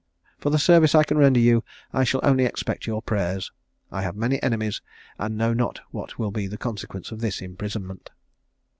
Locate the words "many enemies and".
4.15-5.37